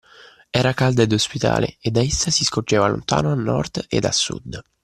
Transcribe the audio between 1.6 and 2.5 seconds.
e da essa si